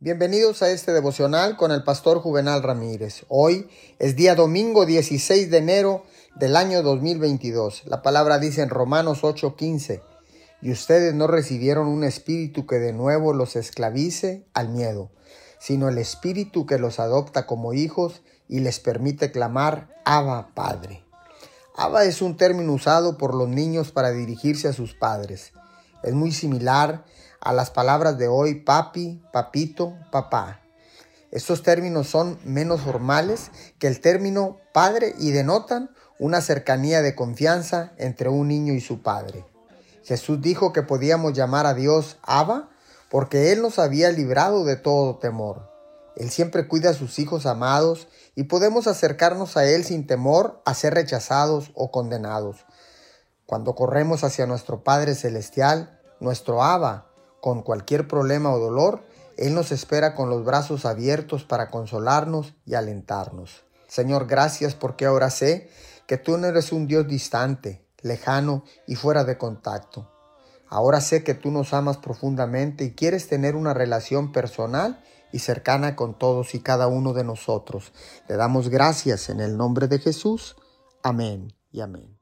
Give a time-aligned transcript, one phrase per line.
[0.00, 3.24] Bienvenidos a este devocional con el pastor Juvenal Ramírez.
[3.26, 6.04] Hoy es día domingo 16 de enero
[6.36, 7.82] del año 2022.
[7.86, 10.00] La palabra dice en Romanos 8:15,
[10.62, 15.10] y ustedes no recibieron un espíritu que de nuevo los esclavice al miedo,
[15.58, 21.02] sino el espíritu que los adopta como hijos y les permite clamar, Abba Padre.
[21.74, 25.50] Abba es un término usado por los niños para dirigirse a sus padres.
[26.02, 27.04] Es muy similar
[27.40, 30.60] a las palabras de hoy papi, papito, papá.
[31.30, 37.92] Estos términos son menos formales que el término padre y denotan una cercanía de confianza
[37.98, 39.44] entre un niño y su padre.
[40.04, 42.70] Jesús dijo que podíamos llamar a Dios Abba
[43.10, 45.68] porque Él nos había librado de todo temor.
[46.16, 50.74] Él siempre cuida a sus hijos amados y podemos acercarnos a Él sin temor a
[50.74, 52.64] ser rechazados o condenados.
[53.48, 57.06] Cuando corremos hacia nuestro Padre Celestial, nuestro Abba,
[57.40, 59.06] con cualquier problema o dolor,
[59.38, 63.64] Él nos espera con los brazos abiertos para consolarnos y alentarnos.
[63.86, 65.70] Señor, gracias porque ahora sé
[66.06, 70.12] que tú no eres un Dios distante, lejano y fuera de contacto.
[70.68, 75.96] Ahora sé que tú nos amas profundamente y quieres tener una relación personal y cercana
[75.96, 77.94] con todos y cada uno de nosotros.
[78.28, 80.54] Le damos gracias en el nombre de Jesús.
[81.02, 82.17] Amén y amén.